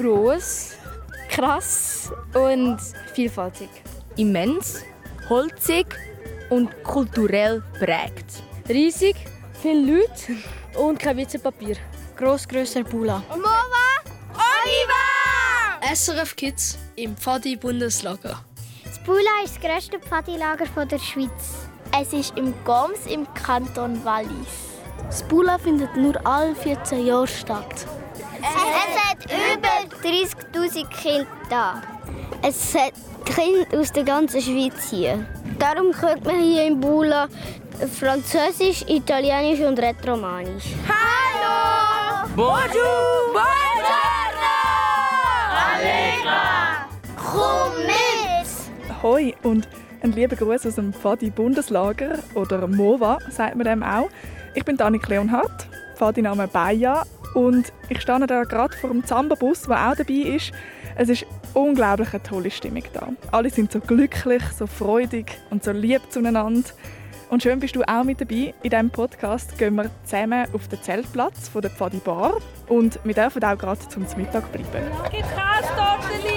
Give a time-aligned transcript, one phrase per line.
[0.00, 0.76] Groß,
[1.28, 2.78] krass und
[3.12, 3.68] vielfältig.
[4.16, 4.82] Immens,
[5.28, 5.86] holzig
[6.48, 8.42] und kulturell prägt.
[8.66, 9.16] Riesig,
[9.60, 10.36] viele Leute
[10.78, 11.76] und kein Witzepapier.
[12.16, 13.22] Gross, grösser Bula.
[13.28, 13.86] Mova,
[14.32, 15.94] Oliver!
[15.94, 18.42] SRF Kids im Pfadi Bundeslager.
[18.84, 21.68] Das Bula ist das grösste Pfadilager der Schweiz.
[22.00, 24.80] Es ist im Goms im Kanton Wallis.
[25.04, 27.86] Das Bula findet nur alle 14 Jahre statt.
[28.42, 31.82] Es hat über 30.000 Kinder da.
[32.42, 32.92] Es hat
[33.24, 35.26] Kinder aus der ganzen Schweiz hier.
[35.58, 37.28] Darum hört man hier im Bula
[37.98, 40.74] Französisch, Italienisch und Retromanisch.
[40.88, 42.28] Hallo!
[42.34, 43.32] Bonjour!
[43.32, 44.56] Buongiorno!
[45.74, 46.88] Allegra!
[47.16, 49.02] Komm mit!
[49.02, 49.68] Hoi und
[50.02, 54.08] ein lieber Gruß aus dem Pfadi Bundeslager oder MOVA, sagt man dem auch.
[54.54, 59.90] Ich bin Danik Leonhardt, Pfadi-Name Baja und ich stehe da gerade vor dem Zamba-Bus, der
[59.90, 60.52] auch dabei ist.
[60.96, 63.08] Es ist unglaublich eine tolle Stimmung da.
[63.30, 66.62] Alle sind so glücklich, so freudig und so lieb zueinander.
[67.30, 68.52] Und schön bist du auch mit dabei.
[68.62, 72.34] In diesem Podcast gehen wir zusammen auf den Zeltplatz von der Pfadi Bar
[72.68, 74.84] und wir dürfen auch gerade zum Mittag bleiben.
[75.12, 76.29] Es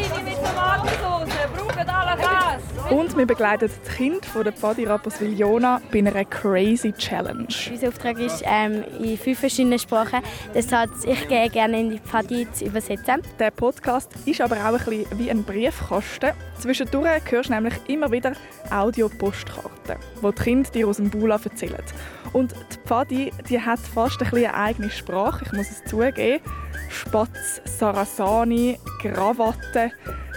[2.94, 7.48] Und wir begleiten die Kinder von der Pfadi Rapperswil Jona bei einer Crazy Challenge.
[7.72, 10.20] Unser Auftrag ist ähm, in fünf verschiedenen Sprachen.
[10.54, 13.24] Das heißt, ich gehe gerne in die Pfadi zu übersetzen.
[13.40, 16.34] Der Podcast ist aber auch ein bisschen wie ein Briefkasten.
[16.60, 18.34] Zwischendurch hörst du nämlich immer wieder
[18.70, 21.84] Audiopostkarten, wo die Kinder dir aus dem Bula erzählen.
[22.32, 26.44] Und die Pfadi die hat fast ein eine eigene Sprache, ich muss es zugeben.
[26.90, 29.92] Spatz, Sarasani, Krawatte.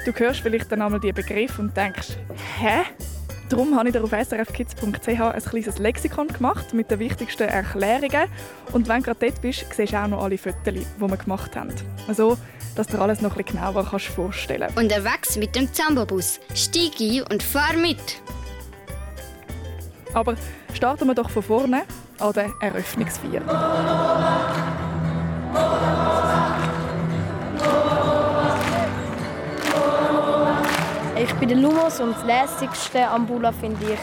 [0.04, 2.16] Du hörst vielleicht dann einmal die Begriffe und denkst,
[2.58, 2.82] hä?
[3.48, 8.28] Darum habe ich auf srfkids.ch ein kleines Lexikon gemacht mit den wichtigsten Erklärungen.
[8.72, 11.54] Und wenn du gerade dort bist, siehst du auch noch alle Fotos, die wir gemacht
[11.54, 11.72] haben.
[12.08, 12.36] Also,
[12.74, 14.78] dass du dir alles noch ein bisschen genauer kannst vorstellen kannst.
[14.78, 16.40] Unterwegs mit dem Zambobus.
[16.54, 18.20] Steig ein und fahr mit!
[20.12, 20.34] Aber
[20.72, 21.82] starten wir doch von vorne
[22.18, 23.42] an der Eröffnungsfeier.
[31.26, 33.98] Ich bin der Lumos und das Lässigste am Bula finde ich,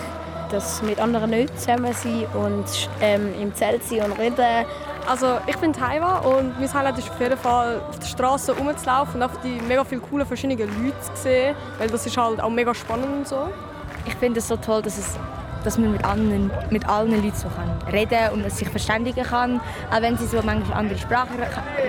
[0.52, 2.66] dass mit anderen Leuten zusammen sein und
[3.02, 4.66] ähm, im Zelt sein und reden.
[5.08, 9.16] Also ich bin Taiwa und mein Highlight ist auf jeden Fall auf der Straße rumzulaufen
[9.16, 12.50] und einfach die mega viele coole verschiedene Leute zu sehen, weil das ist halt auch
[12.50, 13.48] mega spannend und so.
[14.06, 15.18] Ich finde es so toll, dass es
[15.64, 20.02] dass man mit allen, mit allen Leuten so kann reden und sich verständigen kann, auch
[20.02, 21.38] wenn sie so manchmal andere Sprachen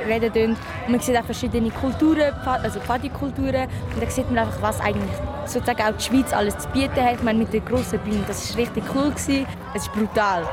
[0.06, 0.56] reden tun.
[0.86, 5.10] Und man sieht auch verschiedene Kulturen, also Pfadi-Kulturen und da sieht man einfach, was eigentlich
[5.46, 7.16] sozusagen auch die Schweiz alles zu bieten hat.
[7.16, 9.10] Ich meine, mit der grossen Bühne, das war richtig cool.
[9.10, 9.46] Gewesen.
[9.74, 10.46] Es ist brutal.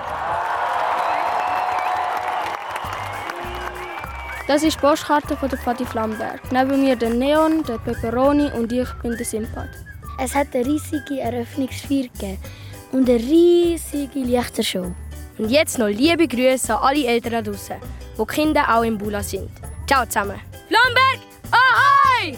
[4.47, 6.41] Das ist die Postkarte von der Pfadi Flamberg.
[6.51, 9.69] Neben mir der Neon, der Pepperoni und ich bin der Simpad.
[10.19, 12.37] Es hat eine riesige Eröffnungsfeier gegeben
[12.91, 14.93] und eine riesige Lichtershow.
[15.37, 17.77] Und jetzt noch liebe Grüße an alle Eltern draußen,
[18.17, 19.49] wo die Kinder auch im Bula sind.
[19.87, 20.39] Ciao zusammen.
[20.67, 21.19] Flamberg,
[21.51, 22.37] ahoi!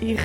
[0.00, 0.18] Ich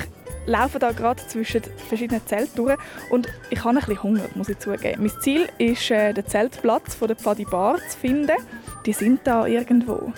[0.46, 2.78] laufe da gerade zwischen verschiedenen Zelten durch
[3.10, 5.02] und ich habe ein bisschen Hunger, muss ich zugeben.
[5.02, 8.36] Mein Ziel ist, äh, den Zeltplatz von der Pfadi Bar zu finden.
[8.86, 10.12] Die sind da irgendwo.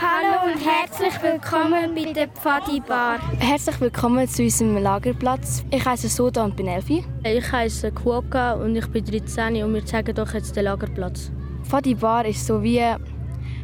[0.00, 3.20] Hallo und herzlich willkommen bei der Pfadi Bar.
[3.38, 5.64] Herzlich willkommen zu unserem Lagerplatz.
[5.70, 7.04] Ich heiße Soda und bin Elfi.
[7.22, 11.30] Ich heiße Kuoka und ich bin 13 und wir zeigen euch jetzt den Lagerplatz.
[11.62, 12.82] Pfadi Bar ist so wie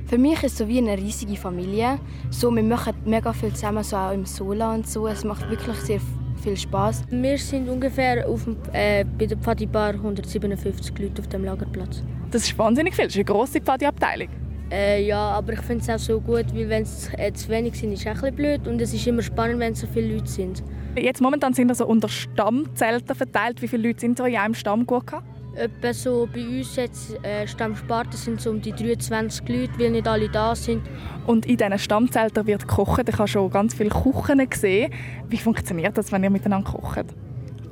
[0.06, 1.98] für mich ist es so wie eine riesige Familie.
[2.30, 5.08] So, wir machen mega viel zusammen, so auch im Sola und so.
[5.08, 6.00] Es macht wirklich sehr
[6.42, 7.04] viel Spaß.
[7.10, 12.02] Wir sind ungefähr auf dem, äh, bei der Pfadi Bar 157 Leute auf dem Lagerplatz.
[12.30, 13.06] Das ist wahnsinnig viel.
[13.06, 14.28] Das ist eine grosse Pfadi-Abteilung.
[14.70, 17.74] Äh, ja, aber ich finde es auch so gut, weil wenn es äh, zu wenig
[17.74, 20.28] sind, ist es auch ein blöd und es ist immer spannend, wenn so viele Leute
[20.28, 20.62] sind.
[20.96, 23.62] Jetzt momentan sind also unter Stammzelten verteilt.
[23.62, 25.24] Wie viele Leute sind so in einem Stamm gehabt?
[25.56, 30.06] Etwa so bei uns jetzt äh, Stammsparten sind so um die 23 Leute, weil nicht
[30.06, 30.82] alle da sind.
[31.26, 33.08] Und in diesen Stammzelten wird gekocht.
[33.08, 34.92] Ich habe schon ganz viele Küchen gesehen.
[35.28, 37.06] Wie funktioniert das, wenn ihr miteinander kocht?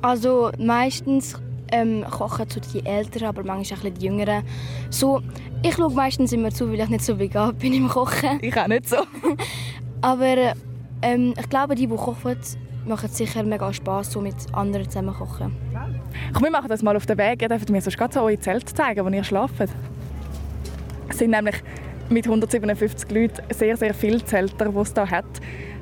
[0.01, 1.35] Also meistens
[1.71, 4.43] ähm, kochen so die Älteren, aber manchmal auch die Jüngeren.
[4.89, 5.21] So,
[5.63, 8.39] ich schaue meistens immer zu, weil ich nicht so begabt bin im Kochen.
[8.41, 8.97] Ich auch nicht so.
[10.01, 10.53] aber
[11.01, 12.37] ähm, ich glaube, die, die kochen,
[12.85, 15.55] machen sicher mega Spass, so mit anderen zusammen kochen.
[16.33, 17.41] Komm, wir machen das mal auf den Weg.
[17.41, 19.55] Ihr dürft mir sonst gerade so eure Zelte zeigen, wo ihr schlaft.
[21.09, 21.55] Es sind nämlich
[22.09, 25.25] mit 157 Leuten sehr, sehr viele Zelter, die es hier hat.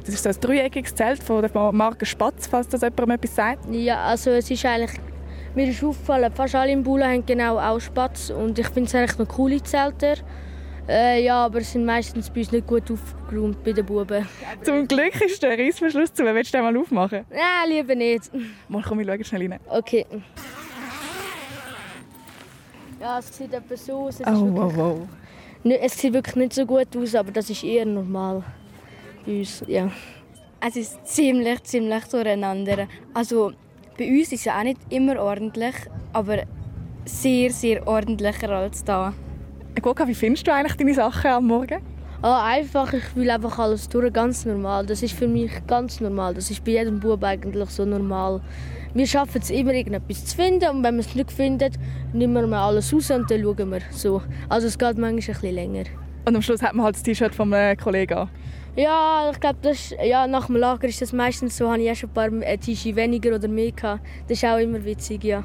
[0.06, 3.66] Das ist so ein dreieckiges Zelt von der Marke Spatz, falls das jemandem etwas sagt.
[3.74, 4.92] Ja, also es ist eigentlich
[5.58, 8.94] Mir ist aufgefallen, fast alle im Bula haben genau auch Spatz und ich finde es
[8.94, 10.14] eigentlich noch coole Zelte.
[10.88, 14.30] Äh, ja, aber es sind meistens bei uns nicht gut aufgeräumt bei den Buben.
[14.62, 16.24] Zum Glück ist der Reissverschluss zu.
[16.26, 17.26] Willst du den mal aufmachen?
[17.32, 18.30] Nein, lieber nicht.
[18.70, 19.60] Mal komm, ich schaue schnell rein.
[19.68, 20.06] Okay.
[23.02, 24.20] Ja, es sieht etwa so aus.
[24.20, 25.08] Es, oh, wow, wow.
[25.64, 28.44] Nicht, es sieht wirklich nicht so gut aus, aber das ist eher normal
[29.26, 29.64] bei uns.
[29.66, 29.90] Ja.
[30.68, 32.88] Es ist ziemlich, ziemlich durcheinander.
[33.12, 33.54] Also
[33.98, 35.76] bei uns ist es auch nicht immer ordentlich,
[36.14, 36.44] aber
[37.06, 39.14] sehr, sehr ordentlicher als da.
[39.82, 41.82] Goka, wie findest du eigentlich deine Sachen am Morgen?
[42.22, 44.86] Ah, einfach, ich will einfach alles durch, ganz normal.
[44.86, 46.34] Das ist für mich ganz normal.
[46.34, 48.42] Das ist bei jedem Bub eigentlich so normal.
[48.94, 51.72] Wir schaffen es immer, irgendetwas zu finden und wenn wir es nicht finden,
[52.14, 53.82] nehmen wir alles raus und dann schauen wir.
[53.92, 54.22] So.
[54.50, 55.84] Also es geht manchmal ein bisschen länger.
[56.26, 58.30] Und am Schluss hat man halt das T-Shirt vom äh, Kollegen an?
[58.78, 59.58] Ja, ich glaube,
[60.04, 61.72] ja, nach dem Lager ist das meistens so.
[61.72, 64.06] Habe ich auch schon ein paar äh, T-Shirts weniger oder mehr gehabt.
[64.28, 65.44] Das ist auch immer witzig, ja.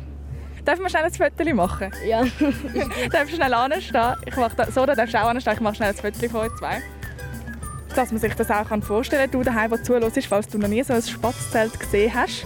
[0.66, 1.90] Darf man schnell ein Foto machen?
[2.06, 2.22] Ja.
[3.10, 4.16] darfst du schnell anstehen?
[4.26, 5.54] Ich mache da, so, da darfst du auch anstehen.
[5.54, 6.82] Ich mache schnell ein Foto von euch zwei.
[7.96, 10.82] Dass man sich das auch vorstellen kann, du daheim, der zuhörst, falls du noch nie
[10.82, 12.44] so ein Spatzzelt gesehen hast.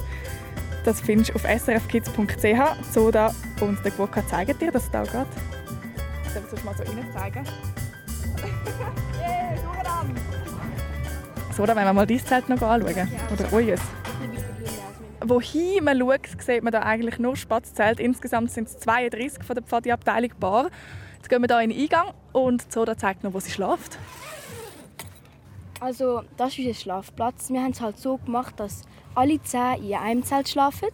[0.84, 2.92] Das findest du auf srfkids.ch.
[2.92, 5.12] Soda und der Gwokka zeigen dir, dass es da geht.
[5.12, 5.26] Soll
[6.46, 7.44] ich es mal so rein zeigen?
[9.20, 10.35] yeah,
[11.56, 13.08] Soda, wenn wir mal dein Zelt noch anschauen.
[13.32, 13.78] Oder euer.
[15.24, 17.98] Wohin man schaut, sieht man da eigentlich nur Spatzzelt.
[17.98, 20.68] Insgesamt sind es 32 von der Pfadi-Abteilung Bar.
[21.16, 23.98] Jetzt gehen wir hier in den Eingang und Soda zeigt noch, wo sie schläft.
[25.80, 27.48] Also, das ist unser Schlafplatz.
[27.48, 28.82] Wir haben es halt so gemacht, dass
[29.14, 30.90] alle zehn in einem Zelt schlafen.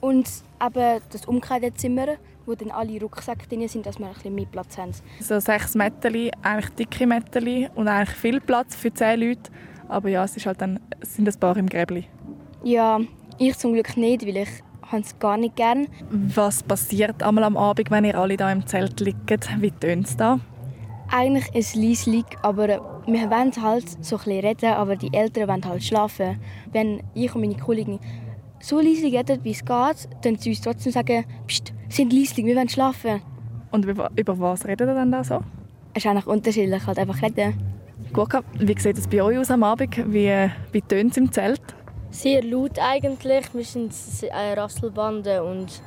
[0.00, 0.30] Und
[0.64, 2.14] eben das Umkleidezimmer,
[2.46, 4.92] wo dann alle Rucksäcke drin sind, dass wir ein bisschen mehr Platz haben.
[5.18, 9.50] So sechs Meterli, eigentlich dicke Meterli und eigentlich viel Platz für zehn Leute.
[9.88, 12.04] Aber ja, es, ist halt dann, sind ein paar im Gräbli.
[12.62, 13.00] Ja,
[13.38, 14.48] ich zum Glück nicht, weil ich
[14.92, 15.88] es gar nicht gern.
[16.10, 19.30] Was passiert einmal am Abend, wenn ihr alle da im Zelt liegt?
[19.60, 20.40] Wie tönt es da?
[21.08, 22.66] Eigentlich ist es leislich, aber
[23.06, 26.40] wir wollen halt so ein bisschen reden, aber die Eltern wollen halt schlafen.
[26.72, 28.00] Wenn ich und meine Kollegen
[28.60, 32.56] so leise reden, wie es geht, dann sie uns trotzdem sagen, Psst, sind leise, wir
[32.56, 33.20] wollen schlafen.
[33.70, 35.40] Und über, über was redet ihr dann da so?
[35.94, 37.54] Es ist eigentlich unterschiedlich, halt einfach reden.
[38.12, 39.96] Gurka, wie sieht es bei euch aus am Abend?
[40.12, 41.62] Wie, wie tönt es im Zelt?
[42.10, 43.54] Sehr laut eigentlich.
[43.54, 43.92] Wir sind
[44.32, 45.80] eine Rasselbande und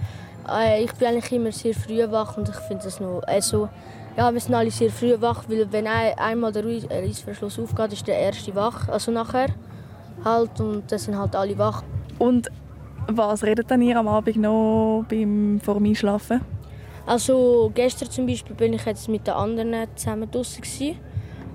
[0.51, 3.69] äh, ich bin eigentlich immer sehr früh wach und ich finde das noch also
[4.17, 8.17] ja, wir sind alle sehr früh wach, weil wenn einmal der Reissverschluss aufgeht, ist der
[8.17, 9.49] erste wach, also nachher
[10.25, 11.83] halt und dann sind halt alle wach.
[12.17, 12.49] Und
[13.07, 16.41] was redet dann ihr am Abend noch beim vor dem Einschlafen?
[17.05, 20.63] Also gestern zum Beispiel bin ich jetzt mit den anderen zusammen draußen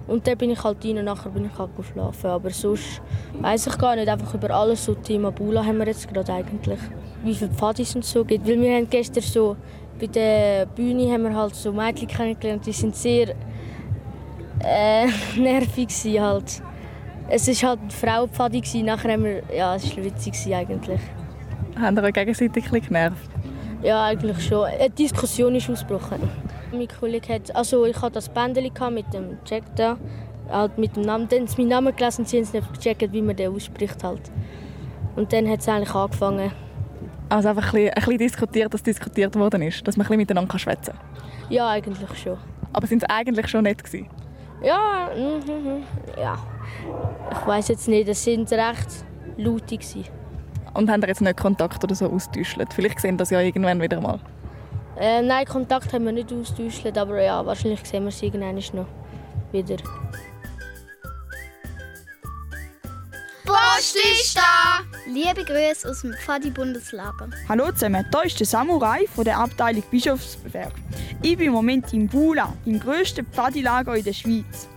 [0.06, 2.26] und dann bin ich halt rein, nachher bin ich halt geschlafen.
[2.26, 3.00] Aber sonst
[3.40, 6.78] weiß ich gar nicht, einfach über alles so Thema Bula haben wir jetzt gerade eigentlich.
[7.22, 8.46] Wie viele Pfadis und so gibt.
[8.46, 9.56] Weil wir haben gestern so,
[9.98, 13.34] bei der Bühne haben wir halt so Mädchen kennengelernt, die sind sehr
[14.60, 15.06] äh,
[15.38, 15.88] nervig
[16.20, 16.62] halt.
[17.28, 21.00] Es war halt eine Frau Pfadi, nachher haben wir, ja, es war witzig eigentlich.
[21.80, 23.30] Haben wir euch gegenseitig genervt?
[23.82, 24.66] Ja, eigentlich schon.
[24.66, 26.20] Eine Diskussion ist ausgebrochen.
[26.78, 29.96] Mein Kollege hat, also ich hatte das Bändchen mit dem Check da,
[30.50, 31.28] halt mit dem Namen.
[31.28, 34.02] Dann haben sie meinen Namen gelesen und sie haben nicht gecheckt, wie man den ausspricht
[34.02, 34.30] halt.
[35.16, 36.52] Und dann hat es eigentlich angefangen.
[37.28, 40.18] Also einfach ein bisschen, ein bisschen diskutiert, dass diskutiert worden ist, dass man ein bisschen
[40.18, 41.50] miteinander schwätzen kann?
[41.50, 42.38] Ja, eigentlich schon.
[42.72, 44.08] Aber sind sie eigentlich schon nett gewesen?
[44.62, 45.82] Ja, mm,
[46.18, 46.38] ja.
[47.30, 49.04] Ich weiß jetzt nicht, es sind recht
[49.36, 50.04] laut gewesen.
[50.74, 52.58] Und haben jetzt nicht Kontakt oder so austauscht?
[52.74, 54.18] Vielleicht sehen das ja irgendwann wieder mal.
[54.96, 58.86] Äh, nein, Kontakt haben wir nicht austauscht, aber ja, wahrscheinlich sehen wir sie irgendwann noch
[59.50, 59.76] wieder.
[63.44, 64.84] Post ist da!
[65.06, 67.28] Liebe Grüße aus dem Pfadi-Bundeslager.
[67.48, 70.72] Hallo zusammen, hier ist der Samurai von der Abteilung Bischofsberg.
[71.22, 74.68] Ich bin im Moment in Bula, im grössten Pfadilager in der Schweiz.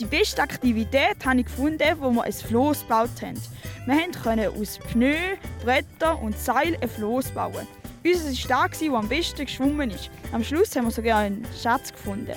[0.00, 3.40] Die beste Aktivität habe ich gefunden, wo wir ein Floß gebaut haben.
[3.86, 5.14] Wir konnten aus Pneu,
[5.62, 7.66] Bretter und Seil ein Floß bauen.
[8.06, 10.10] Unser war der, der am besten geschwommen ist.
[10.30, 12.36] Am Schluss haben wir sogar einen Schatz gefunden.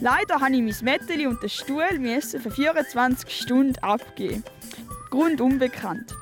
[0.00, 4.44] Leider habe ich mein Mädchen und den Stuhl für 24 Stunden abgeben.
[5.08, 6.14] Grund unbekannt.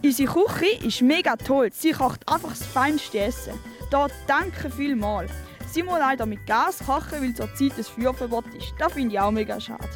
[0.00, 1.70] Unsere Küche ist mega toll.
[1.72, 3.58] Sie kocht einfach das feinste Essen.
[3.90, 5.32] Dort danke vielmals.
[5.68, 8.74] Sie muss leider mit Gas kochen, weil zurzeit das Feuerverbot ist.
[8.78, 9.88] Das finde ich auch mega schade.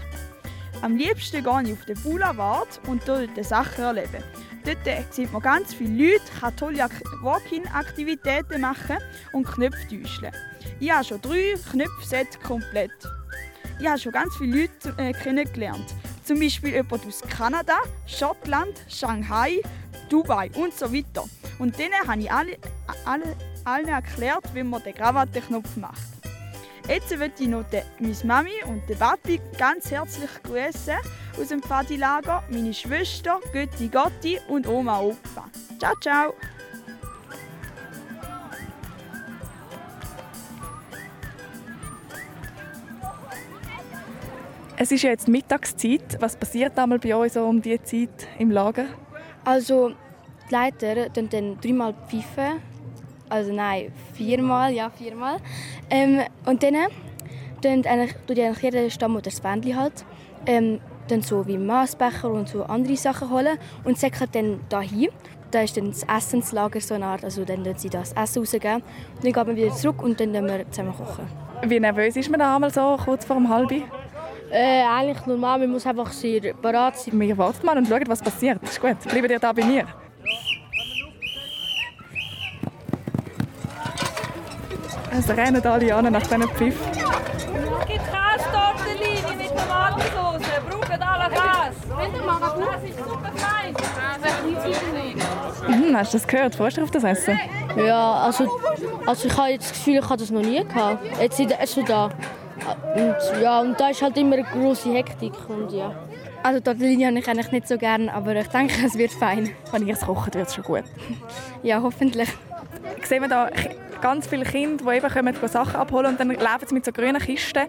[0.82, 4.24] Am liebsten gehe ich auf den Boulevard und dort Sachen erleben.
[4.66, 6.88] Dort sieht man ganz viele Leute, kann tolle
[7.22, 8.96] Walk-in-Aktivitäten machen
[9.32, 10.32] und Knöpfe täuschen.
[10.80, 12.90] Ich habe schon drei Knöpfsets komplett.
[13.78, 15.94] Ich habe schon ganz viele Leute äh, kennengelernt.
[16.24, 19.62] Zum Beispiel jemand aus Kanada, Schottland, Shanghai,
[20.08, 21.24] Dubai und so weiter.
[21.60, 22.56] Und denen habe ich alle,
[23.04, 26.15] alle, allen erklärt, wie man den Krawattenknopf macht.
[26.88, 27.64] Jetzt möchte ich noch
[27.98, 30.94] meine Mami und den Papi ganz herzlich grüßen
[31.38, 35.46] aus dem Pfadilager, meine Schwester, Götti Gotti und Oma Opa.
[35.80, 36.34] Ciao, ciao!
[44.76, 46.20] Es ist ja jetzt Mittagszeit.
[46.20, 48.86] Was passiert einmal bei euch so um diese Zeit im Lager?
[49.44, 49.90] Also
[50.48, 52.75] die Leiter dann, dann dreimal pfeifen.
[53.28, 55.38] Also nein, viermal, ja viermal.
[55.90, 56.74] Ähm, und dann
[57.60, 60.04] tut eigentlich, tut eigentlich jeder Stamm oder das Bändchen halt
[60.46, 65.08] ähm, dann so wie Maßbecher und so andere Sachen holen und säckern dann da hin.
[65.50, 68.82] Da ist dann das Essenslager so eine Art, also dann tun sie das Essen rausgeben.
[69.22, 71.26] Dann gehen wir wieder zurück und dann wir zusammen kochen.
[71.62, 73.84] Wie nervös ist man da einmal so kurz vor dem Halbi?
[74.50, 77.18] Äh, eigentlich normal, man muss einfach sehr bereit sein.
[77.18, 78.62] Wir warten mal und schauen, was passiert.
[78.62, 79.86] Ist gut, bleiben ihr da bei mir.
[85.18, 86.76] Es rennen alle an nach diesen Pfiff.
[86.92, 90.42] Gibt Käse-Tortellini mit Tomatensauce.
[90.68, 91.72] Brauchen alle Käse.
[92.60, 93.74] Das ist super fein.
[95.68, 96.54] Mhm, hast du das gehört?
[96.54, 97.40] Freust du dich auf das Essen?
[97.76, 98.60] Ja, also,
[99.06, 101.04] also ich habe jetzt das Gefühl, ich habe das noch nie gehabt.
[101.20, 102.10] Jetzt ist es da.
[102.94, 105.32] Und, ja, und da ist halt immer eine große Hektik.
[105.48, 105.94] Und, ja.
[106.42, 109.50] Also Tortellini habe ich eigentlich nicht so gerne, aber ich denke, es wird fein.
[109.72, 110.84] Wenn ihr es kocht, wird es schon gut.
[111.62, 112.28] Ja, hoffentlich.
[112.98, 113.48] Ich sehe da
[114.00, 117.20] ganz viele Kinder, die eben kommen, Sachen abholen und dann laufen sie mit so grünen
[117.20, 117.66] Kisten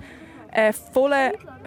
[0.51, 1.13] äh, voll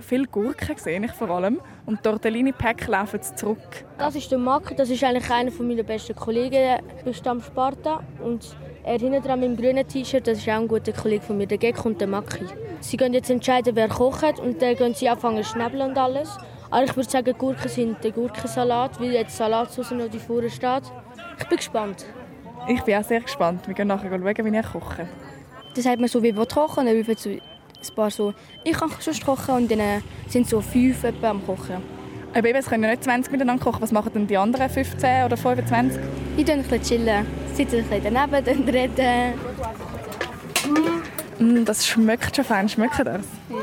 [0.01, 3.85] viel Gurken sehe ich vor allem und Tortellini-Pack laufen sie zurück.
[3.99, 8.57] Das ist der Mack, das ist eigentlich einer meiner besten Kollegen bei Stamm Sparta und
[8.83, 11.47] er hinten dran mit dem grünen T-Shirt, das ist auch ein guter Kollege von mir,
[11.47, 12.47] der Gek und der Maki.
[12.81, 16.37] Sie können jetzt entscheiden, wer kocht und dann können sie anfangen zu und alles.
[16.71, 20.83] Aber ich würde sagen, Gurken sind der Gurkensalat, weil jetzt Salatsauce noch vorne steht.
[21.39, 22.07] Ich bin gespannt.
[22.69, 23.67] Ich bin auch sehr gespannt.
[23.67, 25.09] Wir gehen nachher schauen, wie ich koche.
[25.75, 29.55] Das sagt man so, wie kochen, dann so ein paar so, ich kann schon kochen
[29.55, 31.83] und dann sind so fünf etwa am Kochen.
[32.33, 33.83] Aber eben, es können ja nicht 20 miteinander kochen.
[33.83, 36.01] Was machen denn die anderen 15 oder 25?
[36.37, 39.35] Die tun ein bisschen chillen, sitzen ein bisschen daneben, dann reden.
[41.39, 42.69] Mm, das schmeckt schon fein.
[42.69, 43.25] Schmeckt das?
[43.49, 43.57] Ja.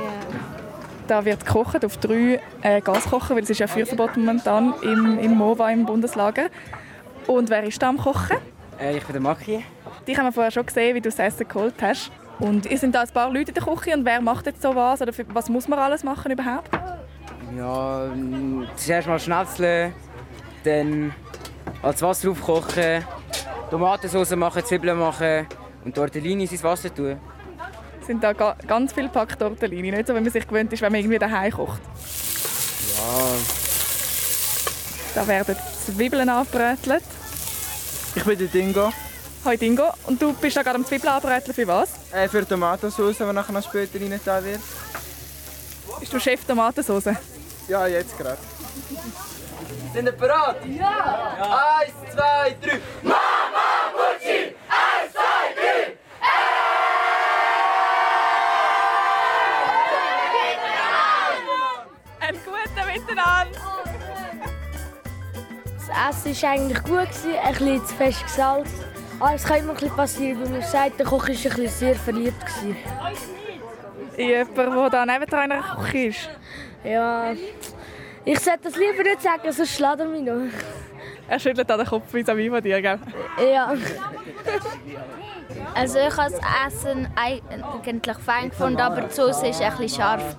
[1.08, 5.36] Da wird gekocht auf drei äh, Gaskochen, weil es ist ja Feuerverbot momentan im, im
[5.36, 6.48] MOVA, im Bundeslager.
[7.28, 8.38] Und wer ist da am Kochen?
[8.80, 9.64] Äh, ich bin der Maki.
[10.08, 12.12] Dich haben wir vorher schon gesehen, wie du das Essen geholt hast.
[12.40, 14.76] Und ihr sind da ein paar Leute in der Küche und wer macht jetzt so
[14.76, 15.02] was?
[15.02, 16.70] Oder was muss man alles machen überhaupt?
[17.56, 18.12] Ja,
[18.76, 19.94] zuerst mal schnetzeln,
[20.64, 21.14] dann
[21.82, 23.04] als Wasser aufkochen,
[23.72, 25.48] Tomatensauce machen, Zwiebeln machen
[25.84, 27.18] und Tortellini ins Wasser tun.
[28.06, 30.92] Sind da ga ganz viele Pack Tortellini, nicht so, wie man sich gewöhnt ist, wenn
[30.92, 31.82] man irgendwie daheim kocht.
[32.98, 33.36] Ja.
[35.16, 35.56] Da werden
[35.86, 37.04] Zwiebeln angebrötelt.
[38.18, 38.92] Ich bin der Dingo.
[39.46, 39.94] Hi Dingo.
[40.08, 41.90] Und du bist da gerade am Zwiebeln anbröteln für was?
[42.12, 44.60] Äh, für Tomatensauce, die nachher noch später rein da wird.
[46.00, 47.14] Bist du Chef Tomatensauce?
[47.68, 48.40] Ja, jetzt gerade.
[49.94, 50.66] Sind ihr bereit?
[50.66, 51.38] Ja!
[51.38, 51.78] ja.
[51.80, 52.80] Eins, zwei, drei.
[53.04, 53.57] Mama
[65.98, 68.76] Das Essen war eigentlich gut, ein bisschen zu fest gesalzt.
[69.20, 71.68] Aber es kann immer ein bisschen passieren, weil man sagt, der Koch war ein bisschen
[71.68, 72.36] sehr verliebt.
[74.16, 76.30] Jemand, der da neben einer Küche ist?
[76.84, 77.34] Ja,
[78.26, 80.52] ich sollte das lieber nicht sagen, sonst schlägt er mich noch.
[81.30, 83.00] Er schüttelt an den Kopf wie à von dir, gell?
[83.52, 83.74] Ja.
[85.74, 90.36] Also ich habe das Essen eigentlich fein gefunden, aber die Soße war ein bisschen scharf.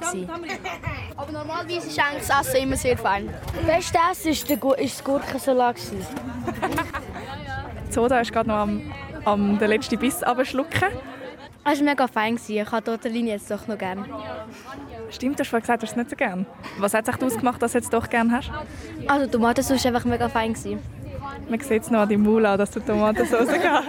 [1.17, 3.29] Aber normalerweise ist eigentlich das Essen immer sehr fein.
[3.55, 5.77] Das beste Essen war das Gurkensalat.
[7.91, 8.83] Soda ist gerade noch am,
[9.25, 10.89] am den letzten Biss abschlucken.
[11.71, 12.39] Es war mega fein.
[12.49, 14.05] Ich habe Tortellini jetzt doch noch gerne.
[15.11, 16.47] Stimmt, du hast vorhin gesagt, du hast es nicht so gerne.
[16.79, 18.51] Was hat sich ausgemacht, dass du es doch gerne hast?
[19.07, 20.55] Also Tomatensauce war einfach mega fein.
[21.49, 23.87] Man sieht es noch an deinem Maul an, dass du Tomatensauce hast.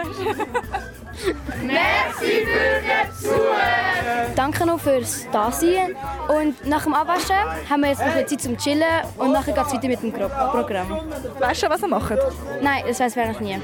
[1.64, 4.36] Merci für das Zuhören!
[4.36, 5.96] Danke noch fürs Dasein.
[6.28, 7.36] Und nach dem Abwaschen
[7.70, 8.84] haben wir jetzt noch ein Zeit zum Chillen
[9.18, 11.02] und nachher geht es weiter mit dem Programm.
[11.40, 12.18] Weißt du, was ihr macht?
[12.62, 13.58] Nein, das weiß ich eigentlich nie.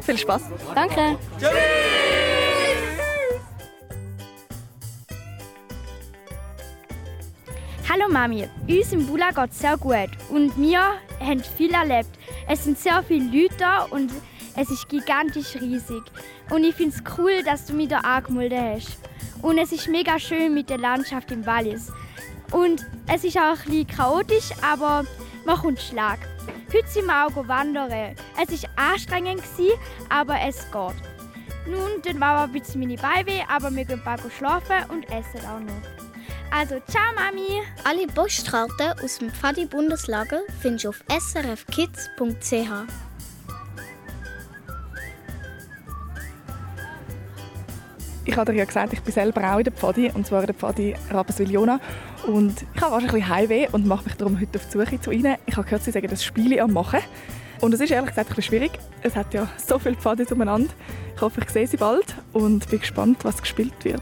[0.00, 0.42] Viel Spaß.
[0.74, 1.16] Danke.
[1.38, 2.25] Tschüss!
[7.98, 10.82] Hallo Mami, uns im Bula geht es sehr gut und wir
[11.18, 12.10] haben viel erlebt.
[12.46, 14.12] Es sind sehr viele Leute da und
[14.54, 16.02] es ist gigantisch riesig.
[16.50, 18.98] Und ich finde es cool, dass du mich da angemeldet hast.
[19.40, 21.90] Und es ist mega schön mit der Landschaft im Wallis.
[22.50, 25.06] Und es ist auch ein bisschen chaotisch, aber
[25.46, 26.18] man kommt Schlag.
[26.74, 28.14] Heute sind wir auch wandern.
[28.38, 29.42] Es war anstrengend,
[30.10, 31.66] aber es geht.
[31.66, 35.46] Nun, dann war ein bisschen meine Beine weh, aber wir gehen bald schlafen und essen
[35.46, 35.95] auch noch.
[36.58, 37.60] Also, ciao Mami!
[37.84, 42.70] Alle Postkarten aus dem Pfadi Bundeslager findest du auf srfkids.ch.
[48.24, 50.46] Ich habe dir ja gesagt, ich bin selber auch in der Pfadi, und zwar in
[50.46, 51.78] der Pfadi Rapperswil-Jona.
[52.26, 54.98] Und ich habe wahrscheinlich ein bisschen Heimweh und mache mich darum heute auf die Suche
[54.98, 55.36] zu ihnen.
[55.44, 57.00] Ich habe gehört, sie sagen das Spiel am Machen.
[57.60, 58.70] Und es ist ehrlich gesagt ein bisschen schwierig.
[59.02, 60.72] Es hat ja so viele Pfadis umeinander.
[61.16, 64.00] Ich hoffe, ich sehe sie bald und bin gespannt, was gespielt wird.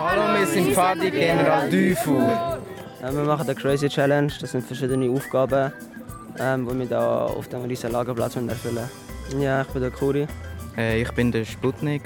[0.00, 2.20] Hallo, wir sind Pfadi General Dufu.
[2.20, 4.32] Ja, wir machen eine Crazy Challenge.
[4.40, 5.72] Das sind verschiedene Aufgaben,
[6.38, 8.88] ähm, die wir da auf dem riesen Lagerplatz erfüllen
[9.40, 10.28] Ja, ich bin der Kuri.
[10.76, 12.02] Äh, ich bin der Sputnik.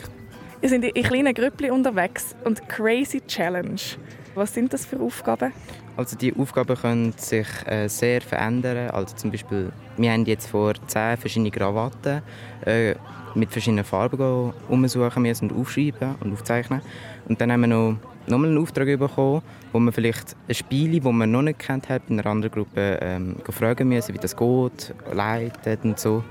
[0.62, 3.82] Ihr seid in kleinen Grüppli unterwegs und Crazy Challenge.
[4.34, 5.52] Was sind das für Aufgaben?
[5.96, 8.90] Also die Aufgaben können sich äh, sehr verändern.
[8.90, 12.22] Also zum Beispiel, wir haben jetzt vor zehn verschiedene Krawatten
[12.64, 12.94] äh,
[13.34, 16.80] mit verschiedenen Farben umsuchen müssen und aufschreiben und aufzeichnen.
[17.28, 17.96] Und dann haben wir noch
[18.26, 22.02] nochmal einen Auftrag bekommen, wo man vielleicht ein Spiel, das man noch nicht kennt hat,
[22.08, 26.24] in einer anderen Gruppe ähm, fragen müssen, wie das geht, leitet und so.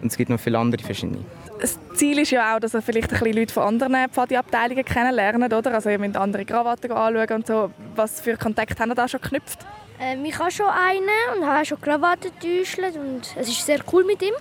[0.00, 1.24] Und es gibt noch viele andere verschiedene.
[1.62, 5.54] Das Ziel ist ja auch, dass ihr vielleicht ein bisschen Leute von anderen Pfadi-Abteilungen kennenlernt,
[5.54, 5.74] oder?
[5.74, 7.70] Also ihr müsst andere Krawatten anschauen und so.
[7.94, 9.60] Was für Kontakt haben ihr da schon geknüpft?
[10.00, 14.02] Ähm, ich habe schon einen und habe schon Krawatten getäuscht und es ist sehr cool
[14.04, 14.34] mit ihm.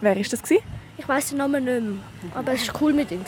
[0.00, 0.42] Wer war das?
[0.42, 0.64] Gewesen?
[0.96, 2.00] Ich weiß den Namen nicht mehr,
[2.34, 3.22] aber es war cool mit ihm.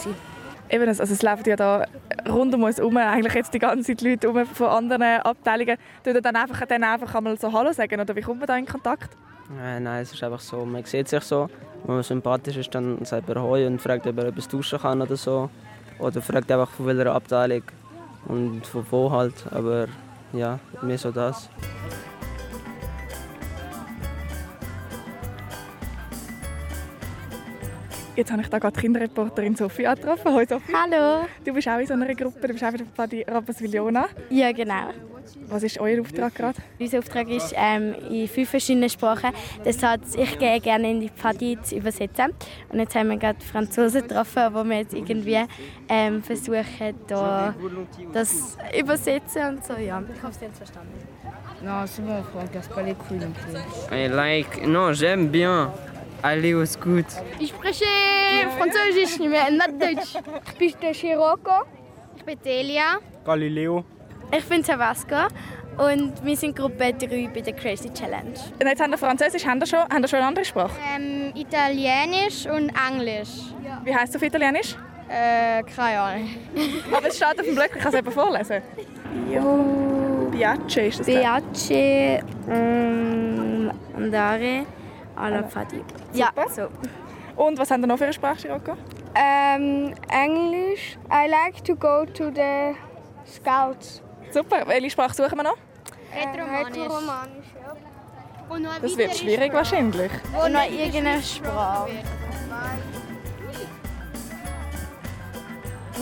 [0.70, 1.84] Eben, also es laufen ja da
[2.26, 5.76] rund um uns herum eigentlich jetzt die ganze Zeit Leute um von anderen Abteilungen.
[6.02, 8.64] Tun dann einfach, dann einfach einmal so Hallo sagen oder wie kommt man da in
[8.64, 9.14] Kontakt?
[9.62, 11.50] Äh, nein, es ist einfach so, man sieht sich so.
[11.85, 15.03] Wenn man sympathisch ist, dann sagt man Hoi und fragt, ob er etwas tauschen kann
[15.03, 15.50] oder so.
[15.99, 17.62] Oder fragt einfach von welcher Abteilung
[18.26, 19.35] und von wo halt.
[19.50, 19.87] Aber
[20.33, 21.50] ja, mehr so das.
[28.16, 30.33] Jetzt habe ich da gerade die Kinderreporterin Sophia getroffen.
[30.33, 30.83] Hallo Sophia.
[30.83, 31.26] Hallo.
[31.44, 34.07] Du bist auch in so einer Gruppe, du bist auch bei der Rapperswil-Jona.
[34.31, 34.90] Ja, genau.
[35.48, 36.59] Was ist euer Auftrag gerade?
[36.79, 39.33] Unser Auftrag ist ähm, in fünf verschiedenen Sprachen.
[39.64, 42.33] Das heißt, ich gehe gerne in die Pfadi zu übersetzen.
[42.68, 45.40] Und jetzt haben wir gerade Franzosen getroffen, wo wir jetzt irgendwie
[45.88, 47.53] ähm, versuchen, da
[48.12, 49.72] das übersetzen und so.
[49.72, 50.92] Ja, ich hoffe, Sie haben es verstanden.
[51.64, 53.57] Non, c'est bon, frère, casse pas les couilles non plus.
[53.90, 55.72] I like, non, j'aime bien
[56.24, 57.04] aller au scout.
[57.38, 57.84] Ich spreche
[58.58, 59.32] Französisch, nicht
[59.78, 60.14] Deutsch.
[60.46, 61.64] Ich bin der Scirocco.
[62.16, 62.98] Ich bin Delia.
[63.24, 63.84] Galileo.
[64.37, 65.28] Ich bin Tabasco
[65.76, 68.32] und wir sind Gruppe 3 bei der Crazy Challenge.
[68.58, 70.72] Und jetzt haben wir Französisch, haben wir schon, haben wir schon eine andere Sprache?
[70.96, 73.52] Ähm, Italienisch und Englisch.
[73.84, 74.76] Wie heißt es auf Italienisch?
[75.08, 76.30] Äh, keine Ahnung.
[76.90, 78.62] Aber es steht auf dem Blöckel, ich kann es eben vorlesen.
[79.30, 80.30] Jo.
[80.32, 84.64] Piace ist das Piace um, andare
[85.16, 85.82] alla Fadi.
[86.14, 86.68] Ja, so.
[87.37, 88.48] Und was haben wir noch für eine Sprache?
[89.16, 90.96] Ähm, Englisch.
[91.11, 92.74] I like to go to the
[93.27, 94.03] Scouts.
[94.31, 94.66] Super.
[94.66, 95.57] Welche Sprache suchen wir noch?
[96.14, 96.77] Rätoromanisch.
[96.77, 97.74] Rätoromanisch, ja.
[98.48, 99.53] Und noch eine Das wird schwierig Sprache.
[99.55, 100.11] wahrscheinlich.
[100.44, 101.90] Und noch irgendeine Sprache.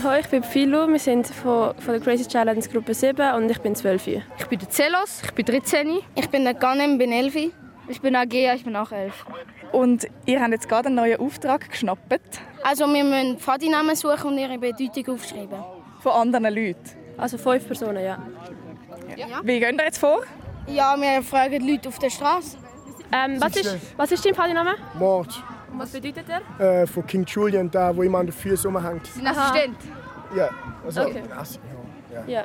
[0.05, 0.88] Hallo, ich bin Philo.
[0.88, 4.07] Wir sind von, von der Crazy Challenge Gruppe 7 und ich bin 12.
[4.09, 5.98] Ich bin der Zelos, ich bin 13.
[6.14, 7.53] Ich bin der Ganem, bin 11.
[7.88, 9.25] Ich bin Agea, ich bin auch 11.
[9.72, 12.40] Und ihr habt jetzt gerade einen neuen Auftrag geschnappt.
[12.62, 15.64] Also wir müssen Pfadinamen suchen und ihre Bedeutung aufschreiben.
[16.00, 16.78] Von anderen Leuten?
[17.16, 18.18] Also fünf Personen, ja.
[19.42, 20.20] Wie gehen ihr jetzt vor?
[20.66, 22.56] Ja, wir fragen Leute auf der Straße.
[23.12, 24.74] Ähm, was, ist, was ist dein Pfadiname?
[24.98, 25.42] Mord.
[25.70, 26.82] Und was bedeutet er?
[26.82, 29.06] Äh, von King Julian, da wo immer an den Füßen rumhängt.
[29.06, 29.76] Sein Assistent.
[30.37, 30.48] Ja,
[30.85, 31.02] also.
[31.02, 31.22] Okay.
[32.12, 32.22] Ja.
[32.26, 32.44] Ja.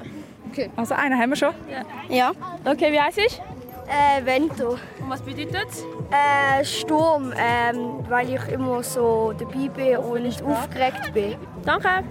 [0.50, 0.70] Okay.
[0.76, 1.54] Also einen haben wir schon.
[1.70, 1.84] Ja.
[2.16, 2.32] Ja.
[2.66, 3.42] Okay, wie heißt ich?
[3.88, 4.72] Äh, Vento.
[5.00, 5.68] Und was bedeutet
[6.12, 11.36] Äh, Sturm, ähm, weil ich immer so dabei bin und aufgeregt bin.
[11.64, 12.04] Danke.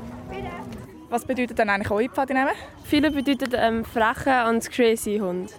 [1.09, 2.55] Was bedeutet dann eigentlich eure Pfadinamen?
[2.85, 5.53] Viele bedeutet ähm, freche und crazy Hund.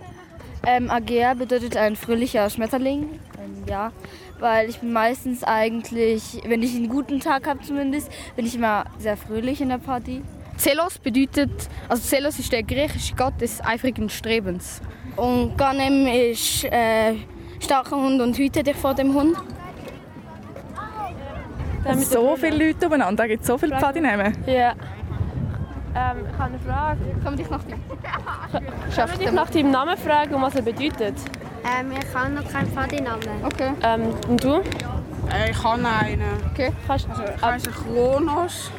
[0.66, 3.20] Ähm, Agea bedeutet ein fröhlicher Schmetterling.
[3.40, 3.92] Ähm, ja,
[4.40, 8.86] weil ich bin meistens eigentlich, wenn ich einen guten Tag habe zumindest, bin ich immer
[9.00, 10.22] sehr fröhlich in der Party.
[10.58, 11.52] Zelos bedeutet,
[11.88, 14.82] also Zelos ist der griechische Gott des eifrigen Strebens.
[15.18, 17.16] Und Ganem ist äh,
[17.60, 19.36] starker Hund und hütet dich vor dem Hund.
[21.96, 24.38] So viele Leute umeinander, da gibt es so viele Pfadinamen.
[24.46, 24.74] Ja.
[25.96, 27.00] Ähm, ich habe eine Frage.
[27.14, 27.80] Kann man dich nach dem...
[28.96, 31.16] Kann man dich nach deinem Namen fragen und was er bedeutet?
[31.80, 33.28] Ähm, ich habe noch keinen Pfadinamen.
[33.44, 33.72] Okay.
[33.84, 34.56] Ähm, und du?
[34.56, 36.22] Äh, Ich habe einen.
[36.52, 36.72] Okay.
[36.86, 38.72] Kannst, Also, ich heiße Kronos.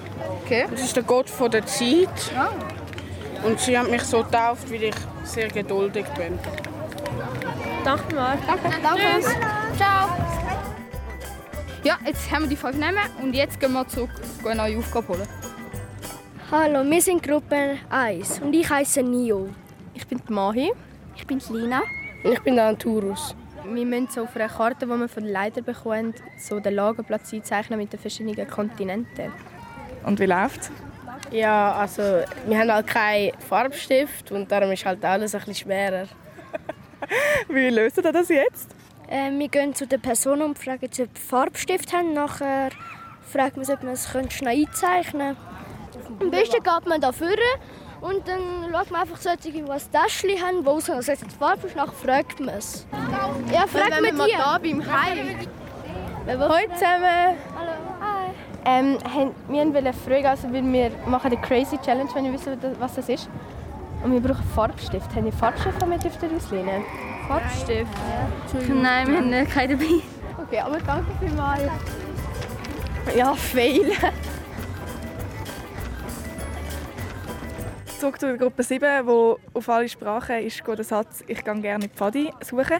[0.45, 0.67] Okay.
[0.71, 2.09] Das ist der Gott von der Zeit.
[3.45, 6.39] Und sie haben mich so getauft, weil ich sehr geduldig bin.
[7.85, 8.39] Danke mal.
[8.47, 8.77] Danke.
[8.83, 9.37] Danke.
[9.77, 10.09] Ciao.
[11.85, 14.11] Ja, jetzt haben wir die fünf Namen und jetzt gehen wir zurück
[14.43, 15.29] und eine neue Aufgabe holen.
[16.51, 19.49] Hallo, wir sind Gruppe 1 und ich heiße Nio.
[19.95, 20.73] Ich bin die Mahi.
[21.15, 21.83] Ich bin die Lina.
[22.25, 23.35] Und ich bin der Anturus.
[23.65, 27.33] Wir müssen so auf einer Karte, die wir von den Leitern bekommen, so den Lagerplatz
[27.33, 29.33] einzeichnen mit den verschiedenen Kontinenten.
[30.05, 30.71] Und wie läuft's?
[31.31, 32.03] Ja, also
[32.47, 36.07] wir haben halt keinen Farbstift und darum ist halt alles ein bisschen schwerer.
[37.49, 38.75] wie löst ihr das jetzt?
[39.09, 42.13] Äh, wir gehen zu der Person und fragen, ob sie Farbstift haben.
[42.15, 42.71] Nachher
[43.31, 46.21] fragen wir, ob wir es schnell einzeichnen können.
[46.21, 47.35] Am besten geht man da vorne
[48.01, 50.93] und dann schaut man einfach solche, die ein Täschchen haben, wo also
[51.39, 52.87] Farbe ist, nachher fragt man es.
[53.53, 54.37] Ja, fragt man wir mal die.
[54.37, 55.37] da beim Kai.
[56.27, 57.37] Hallo zusammen.
[58.65, 62.49] Ähm, haben- wir wollten fragen, also weil wir machen die Crazy Challenge, wenn ihr wisst,
[62.79, 63.29] was das ist.
[64.05, 65.15] Und wir brauchen Farbstift.
[65.15, 66.83] Haben ihr Farbstift mit dürft ihr auslehnen?
[67.27, 67.91] Farbstift?
[68.43, 68.83] Entschuldigung.
[68.83, 69.93] Nein, wir haben keinen dabei.
[70.47, 71.63] Okay, aber danke vielmals.
[73.17, 73.91] Ja, fail.
[77.99, 81.85] Zurück zu der Gruppe 7, wo auf alle Sprachen ist der Satz «Ich gehe gerne
[81.85, 82.79] in die Pfadi» suchen.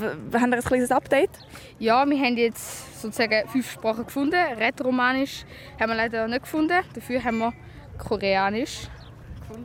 [0.00, 1.30] Haben wir ein kleines Update?
[1.78, 4.34] Ja, wir haben jetzt sozusagen fünf Sprachen gefunden.
[4.58, 5.44] Rätoromanisch
[5.78, 6.80] haben wir leider nicht gefunden.
[6.94, 7.52] Dafür haben wir
[7.98, 8.88] Koreanisch.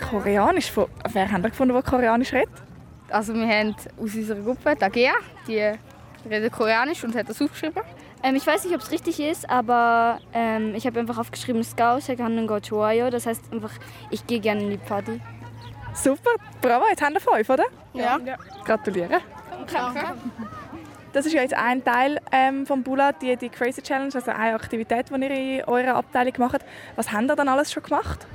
[0.10, 0.71] Koreanisch?
[0.71, 2.50] Von, wer haben wir gefunden, der Koreanisch redet?
[3.10, 5.13] Also wir haben aus unserer Gruppe Dagea,
[5.48, 5.62] die
[6.28, 7.84] redet Koreanisch und hat das aufgeschrieben.
[8.24, 12.00] Ähm, ich weiß nicht, ob es richtig ist, aber ähm, ich habe einfach aufgeschrieben Skao.
[12.00, 13.71] Das heißt einfach,
[14.10, 15.21] ich gehe gerne in die Party.
[15.93, 17.65] Super, bravo, jetzt haben wir fünf, oder?
[17.93, 18.19] Ja.
[18.65, 19.19] Gratuliere.
[21.13, 24.56] Das ist ja jetzt ein Teil ähm, vom Bula, die, die Crazy Challenge, also eine
[24.56, 26.65] Aktivität, die ihr in eurer Abteilung macht.
[26.98, 28.28] Was habt ihr dann alles schon gemacht?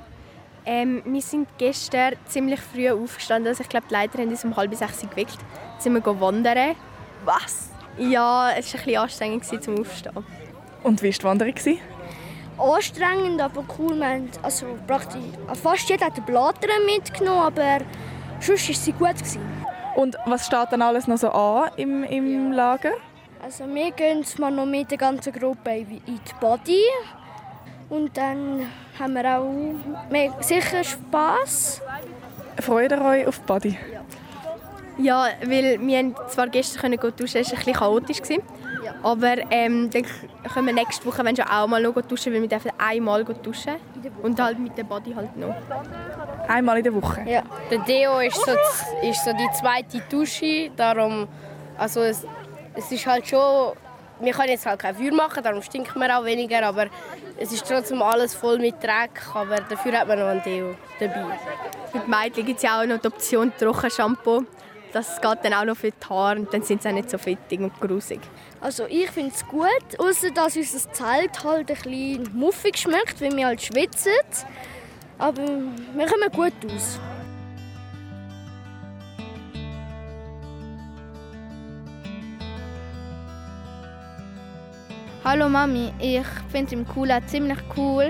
[0.64, 3.48] Ähm, wir sind gestern ziemlich früh aufgestanden.
[3.48, 5.38] Also ich glaube, die Leiter haben uns um halb sechs geweckt.
[5.74, 6.76] Jetzt sind wir go wandern.
[7.24, 7.70] Was?
[7.98, 10.24] Ja, es war ein bisschen anstrengend gewesen, zum Aufstehen.
[10.82, 11.54] Und wie war die Wanderung?
[11.54, 11.78] gewesen?
[12.56, 13.96] Anstrengend, aber cool.
[13.96, 15.20] Wir haben, also praktisch,
[15.62, 17.80] fast jeder hat eine Blattern mitgenommen, aber
[18.40, 19.16] sonst war sie gut.
[19.16, 19.42] Gewesen.
[19.94, 22.92] Und was steht dann alles noch so an im, im Lager?
[23.42, 26.82] Also wir gehen mal noch mit der ganzen Gruppe in die Body.
[27.88, 28.66] Und dann
[28.98, 29.50] haben wir auch
[30.10, 31.80] mehr, sicher Spass.
[32.60, 33.78] Freut ihr euch auf die Body?
[34.98, 38.22] Ja, weil wir haben zwar gestern können duschen, es war ein bisschen chaotisch.
[38.22, 38.42] Gewesen.
[39.02, 40.04] Aber ähm, dann
[40.52, 43.76] können wir nächste Woche wenn schon auch mal noch duschen, weil wir dürfen einmal duschen.
[44.22, 45.54] Und halt mit der Body halt noch.
[46.46, 47.22] Einmal in der Woche?
[47.26, 47.42] Ja.
[47.70, 48.52] Der Deo ist so,
[49.02, 51.26] ist so die zweite Dusche, darum,
[51.78, 52.26] also es,
[52.80, 53.74] es ist halt schon,
[54.20, 56.86] wir können jetzt halt kein Feuer machen, darum stinkt man auch weniger, aber
[57.38, 61.38] es ist trotzdem alles voll mit Dreck, aber dafür hat man noch ein Deo dabei.
[61.92, 64.44] Für die Mädchen gibt es ja auch noch die Option Trockenshampoo.
[64.92, 67.18] Das geht dann auch noch für die Haare und dann sind sie auch nicht so
[67.18, 68.20] fettig und grusig.
[68.60, 73.36] Also ich finde es gut, außer dass unser Zelt halt ein bisschen muffig schmeckt, weil
[73.36, 74.12] wir halt schwitzen.
[75.18, 76.98] Aber wir kommen gut aus.
[85.22, 88.08] Hallo Mami, ich finde im Kula ziemlich cool,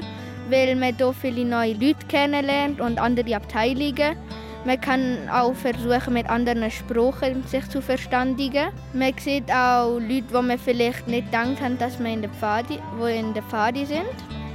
[0.48, 4.16] weil man hier viele neue Leute kennenlernt und andere Abteilungen.
[4.64, 8.68] Man kann auch versuchen, mit anderen Sprachen sich zu verständigen.
[8.92, 12.78] Man sieht auch Leute, die man vielleicht nicht gedacht haben, dass man in der Pfadi,
[12.96, 14.04] wo in der Pfadi sind.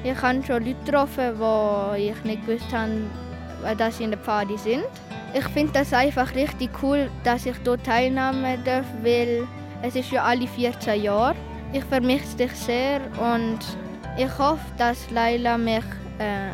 [0.05, 4.57] Ich habe schon Leute getroffen, die ich nicht gewusst habe, dass sie in der Pfadi
[4.57, 4.85] sind.
[5.33, 9.45] Ich finde das einfach richtig cool, dass ich hier teilnehmen darf, weil
[9.81, 11.35] es ist ja alle 14 Jahre.
[11.73, 13.59] Ich vermisse dich sehr und
[14.17, 15.83] ich hoffe, dass Laila mich
[16.19, 16.49] äh,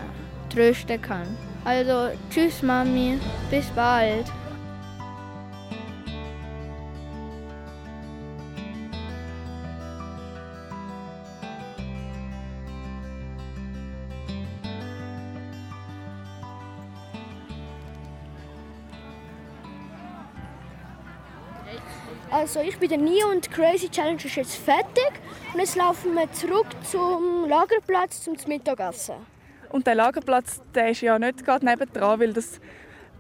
[0.50, 1.28] trösten kann.
[1.64, 3.20] Also tschüss Mami,
[3.50, 4.26] bis bald.
[22.42, 25.12] Also ich bin der Nio und die Crazy Challenge ist jetzt fertig.
[25.54, 29.14] Und jetzt laufen wir zurück zum Lagerplatz zum Mittagessen.
[29.70, 32.60] Und der Lagerplatz der ist ja nicht gerade nebendran, weil das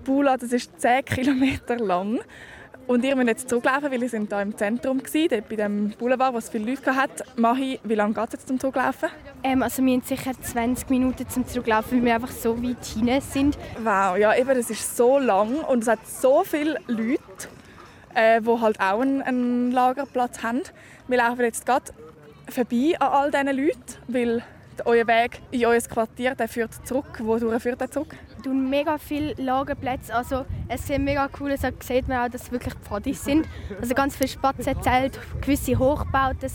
[0.04, 2.22] Bula das ist 10 Kilometer lang.
[2.88, 5.92] Und ihr müsst jetzt zurücklaufen, weil ihr sind hier im Zentrum gewesen, dort bei dem
[5.92, 7.24] Boulevard, wo es viele Leute hat.
[7.38, 9.10] Mahi, wie lange geht es jetzt zum Zurücklaufen?
[9.44, 13.22] Ähm, also wir haben sicher 20 Minuten zum Zurücklaufen, weil wir einfach so weit hinein
[13.22, 13.56] sind.
[13.84, 17.22] Wow, ja eben, das ist so lang und es hat so viele Leute,
[18.16, 20.62] äh, die halt auch einen, einen Lagerplatz haben.
[21.08, 21.92] Wir laufen jetzt gerade
[22.48, 24.44] vorbei an all diesen Leuten, weil
[24.86, 27.20] euer Weg in euer Quartier der führt zurück.
[27.20, 28.16] Wodurch führt er zurück?
[28.44, 30.14] Du mega viele Lagerplätze.
[30.14, 31.56] Also es sind mega cool.
[31.62, 33.48] Da sieht man auch, dass es wirklich Pfadis sind.
[33.80, 36.50] Also ganz viele Spatzenzelte, gewisse Hochbauten,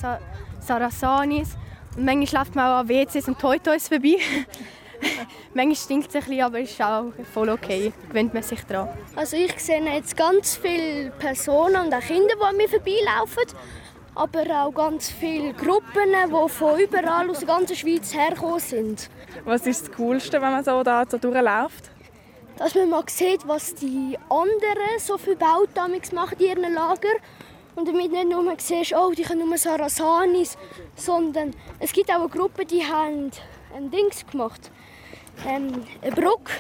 [0.60, 1.56] Sarasanis.
[1.96, 4.16] Und manchmal läuft man auch an WCs und Toy Toys vorbei.
[5.54, 7.92] manchmal stinkt es ein bisschen, aber es ist auch voll okay.
[8.08, 8.88] Gewöhnt man sich daran.
[9.14, 13.44] Also ich sehe jetzt ganz viele Personen und auch Kinder, die an mir vorbeilaufen.
[14.14, 19.10] Aber auch ganz viele Gruppen, die von überall aus der ganzen Schweiz hergekommen sind.
[19.44, 21.90] Was ist das Coolste, wenn man so da so durchläuft?
[22.56, 27.16] Dass man mal sieht, was die anderen so für Bauten machen in ihren Lager.
[27.74, 30.56] Und damit nicht nur siehst, oh, die können nur Sarasanis,
[30.94, 33.30] sondern es gibt auch eine Gruppe, die haben
[33.76, 34.70] ein Dings gemacht,
[35.46, 36.52] ähm, eine Brücke.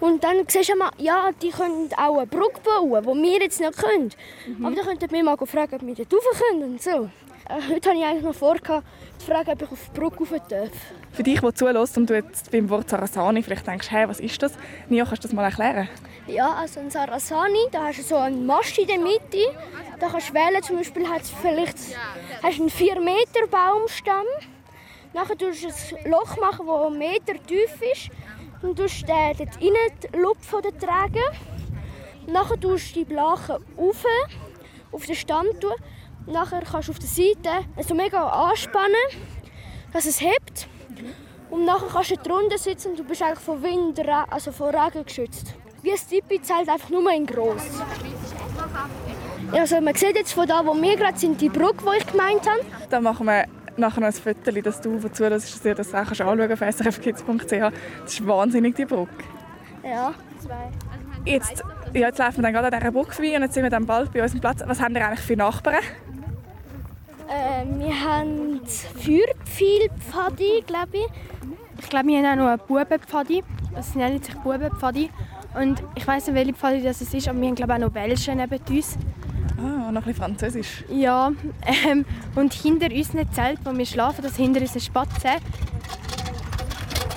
[0.00, 3.60] Und dann siehst du mal, ja, die können auch eine Brücke bauen, die wir jetzt
[3.60, 4.10] nicht können.
[4.46, 4.66] Mhm.
[4.66, 7.08] Aber dann könnten wir mal fragen, ob wir dort rauf können und so.
[7.48, 10.48] Äh, heute habe ich eigentlich noch vor, zu fragen, ob ich auf die Brücke rauf
[10.48, 10.70] darf.
[11.12, 14.42] Für dich, der zulässt und du jetzt beim Wort Sarasani vielleicht denkst, hey, was ist
[14.42, 14.52] das?
[14.88, 15.88] Nia, kannst du das mal erklären?
[16.26, 19.46] Ja, also ein Sarasani, da hast du so einen Mast in der Mitte.
[20.00, 21.76] Da kannst du wählen, zum Beispiel hast du vielleicht
[22.42, 24.24] hast einen 4 Meter Baumstamm.
[25.14, 28.10] Nachher tust du ein Loch machen, das einen Meter tief ist.
[28.60, 31.22] Dann tust den dort rein, die Lupfe tragen.
[32.26, 34.04] Nachher tust du die Blachen auf,
[34.90, 35.74] auf den Stand tun.
[36.26, 38.96] Nachher kannst du auf der Seite also mega anspannen,
[39.92, 40.66] dass es hebt.
[41.50, 44.00] Und nachher kannst du drunter sitzen und du bist eigentlich von Wind,
[44.30, 45.54] also von Regen geschützt.
[45.82, 47.62] Wie ein Tipi-Zelt, einfach nur in gross.
[49.52, 52.48] Also man sieht jetzt von da, wo wir gerade sind, die Brücke, die ich gemeint
[52.48, 52.60] habe.
[52.88, 53.44] Da machen wir
[53.78, 57.50] nachher noch ein Foto, dass du dazu dass du das auch anschauen kannst auf srfkids.ch.
[57.50, 57.72] Das
[58.12, 59.24] ist wahnsinnig, die Brücke.
[59.82, 60.70] Ja, zwei.
[61.24, 63.70] Jetzt, ja, jetzt laufen wir dann gerade an dieser Brücke vorbei und jetzt sind wir
[63.70, 64.62] dann bald bei unserem Platz.
[64.66, 65.76] Was haben wir eigentlich für Nachbarn?
[67.28, 71.06] Äh, wir haben Feuerpfeilpfadi, glaube ich.
[71.80, 73.42] Ich glaube, wir haben auch noch einen Bubenpfadi.
[73.74, 75.10] Das nennt sich Bubenpfadi.
[75.58, 77.94] Und ich weiß nicht, welche Pfadi das ist, aber wir haben glaube ich, auch noch
[77.94, 78.98] Welschen neben uns.
[79.58, 80.84] Ah, noch ein bisschen Französisch.
[80.88, 81.32] Ja,
[81.88, 85.40] ähm, und hinter unserem Zelt, wo wir schlafen, das hinter unseren Spatzen,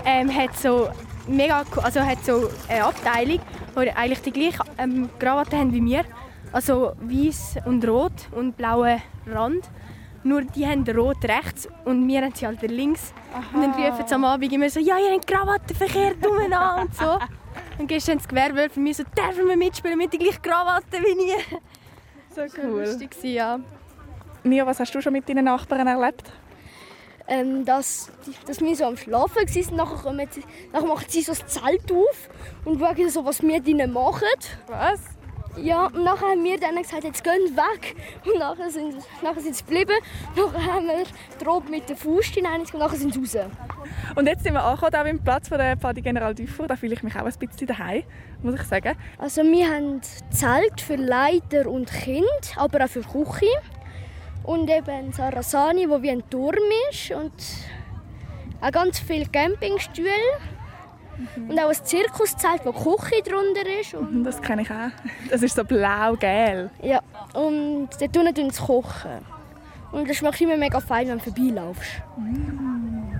[0.06, 0.89] ähm, hat so
[1.28, 3.39] mega, also hat so eine Abteilung,
[3.76, 6.06] die eigentlich die gleiche ähm, Krawatte haben wie wir.
[6.52, 9.69] Also weiß und rot und blauer Rand.
[10.23, 13.13] Nur die haben rot rechts und wir haben sie halt links.
[13.34, 13.43] Aha.
[13.54, 16.95] Und dann rufen sie am Abend immer so, ja, ihr habt Krawatte verkehrt umeinander und
[16.95, 17.19] so.
[17.78, 20.97] Und gehst dann ins Gewerbe für mich so, dürfen wir mitspielen mit der gleichen Krawatte
[20.97, 21.58] wie nie.
[22.38, 22.82] So cool.
[22.82, 23.60] Das war lustig, ja.
[24.43, 26.32] Mia, was hast du schon mit deinen Nachbarn erlebt?
[27.28, 28.12] Ähm, dass,
[28.45, 29.76] dass wir so am Schlafen waren.
[29.76, 32.30] Nachher, kommen sie, nachher machen sie so das Zelt auf
[32.63, 34.28] und schauen so, was wir drinnen machen.
[34.67, 35.00] Was?
[35.58, 37.95] Ja, und nachher haben wir dann gesagt, jetzt gehen weg.
[38.23, 39.95] Und nachher sind, nachher sind sie geblieben.
[40.36, 41.06] Nachher haben wir
[41.43, 43.50] droben mit der Faust hinein und nachher sind sie raus.
[44.15, 46.67] Und jetzt sind wir angekommen, da beim Platz von der Pfadi General Dufour.
[46.67, 48.04] Da fühle ich mich auch ein bisschen daheim,
[48.43, 48.95] muss ich sagen.
[49.17, 53.45] Also wir haben Zelt für Leiter und Kind, aber auch für Küche.
[54.43, 56.56] Und eben Sarasani, wo wie ein Turm
[56.89, 57.12] ist.
[57.12, 57.34] Und
[58.62, 60.10] auch ganz viele Campingstühle.
[61.36, 61.50] Mhm.
[61.50, 63.93] Und auch ein Zirkuszelt, wo die Küche drunter ist.
[63.93, 64.91] Und das kenne ich auch.
[65.30, 66.69] Das ist so blau-gel.
[66.82, 67.02] Ja,
[67.34, 69.26] und dort unten kochen.
[69.91, 72.02] Und das schmeckt immer mega fein, wenn du vorbeilaufst.
[72.17, 73.17] Mm.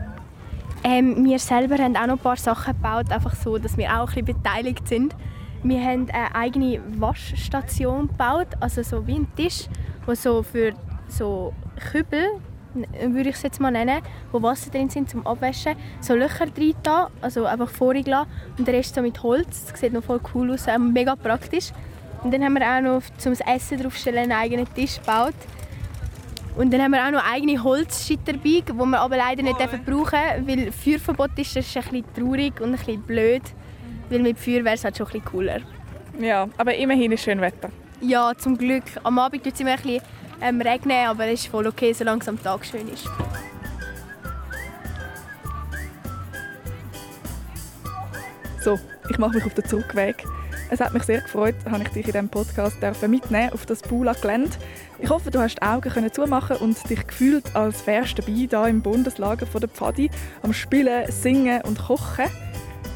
[0.89, 4.08] Ähm, wir selber haben auch noch ein paar Sachen gebaut, einfach so, dass wir auch
[4.08, 5.13] ein bisschen beteiligt sind.
[5.62, 9.67] Wir haben eine eigene Waschstation gebaut, also so wie ein Tisch,
[10.06, 10.71] wo so für
[11.10, 11.54] so
[11.91, 12.39] Kübel
[12.73, 16.76] würde ich es jetzt mal nennen, wo Wasser drin sind zum Abwaschen, so Löcher drin
[16.84, 19.65] da, also einfach vorig lassen und der Rest so mit Holz.
[19.65, 21.71] Das sieht noch voll cool aus, mega praktisch.
[22.23, 25.36] Und dann haben wir auch noch zum Essen draufstellen einen eigenen Tisch gebaut.
[26.58, 29.78] Und dann haben wir auch noch eigene Holzschitterbike, die wir aber leider nicht oh.
[29.86, 33.43] brauchen weil Feuerverbot ist, das ist ein bisschen traurig und ein bisschen blöd.
[34.10, 35.60] Weil mit Feuer wäre es halt schon ein bisschen cooler.
[36.20, 37.70] Ja, aber immerhin ist schön Wetter.
[38.02, 38.84] Ja, zum Glück.
[39.04, 40.02] Am Abend tut es immer ein bisschen
[40.41, 43.08] ähm, regnen, aber es ist voll okay, solange es am Tag schön ist.
[48.63, 50.26] So, ich mache mich auf den Zurückweg.
[50.70, 54.58] Es hat mich sehr gefreut, dass ich dich in diesem Podcast mitnehmen auf das Bula-Gelände.
[55.00, 58.66] Ich hoffe, du hast die Augen können zumachen und dich gefühlt als wärst dabei hier
[58.66, 60.10] im Bundeslager von der Pfadi
[60.42, 62.26] am Spielen, Singen und Kochen.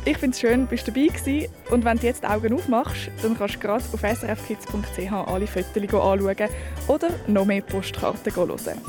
[0.04, 1.52] Ich finde es schön, bist du dabei gewesen.
[1.70, 5.76] Und wenn du jetzt die Augen aufmachst, dann kannst du gerade auf srfkids.ch alle Fotos
[5.76, 6.50] anschauen
[6.88, 8.82] oder noch mehr Postkarten hören.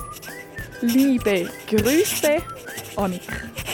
[0.81, 2.39] Liebe Grüße,
[2.97, 3.21] Annik.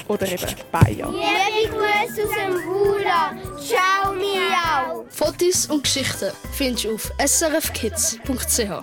[0.09, 1.12] Oder eben Bayer.
[1.12, 3.37] Liebe Grüße aus dem Bruder.
[3.61, 5.05] Ciao, Miau.
[5.09, 8.83] Fotos und Geschichten findest du auf srfkids.ch.